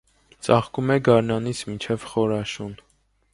Ծաղկում 0.45 0.93
է 0.95 0.97
գարնանից 1.09 1.61
մինչև 1.69 2.09
խոր 2.15 2.35
աշուն։ 2.39 2.75